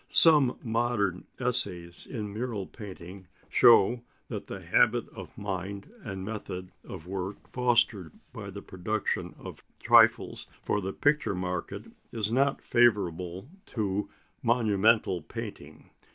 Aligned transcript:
Some 0.09 0.57
modern 0.63 1.25
essays 1.39 2.07
in 2.07 2.33
mural 2.33 2.65
painting 2.65 3.27
show 3.49 4.01
that 4.29 4.47
the 4.47 4.59
habit 4.59 5.07
of 5.09 5.37
mind 5.37 5.91
and 6.03 6.25
method 6.25 6.71
of 6.83 7.05
work 7.05 7.47
fostered 7.47 8.11
by 8.33 8.49
the 8.49 8.63
production 8.63 9.35
of 9.37 9.63
trifles 9.79 10.47
for 10.63 10.81
the 10.81 10.91
picture 10.91 11.35
market 11.35 11.83
is 12.11 12.31
not 12.31 12.63
favourable 12.63 13.47
to 13.67 14.09
monumental 14.41 15.21
painting. 15.21 15.91